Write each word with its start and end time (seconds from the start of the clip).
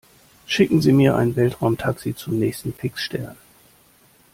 Schicken 0.47 0.81
Sie 0.81 0.93
mir 0.93 1.15
ein 1.15 1.35
Weltraumtaxi 1.35 2.15
zum 2.15 2.39
nächsten 2.39 2.73
Fixstern! 2.73 3.37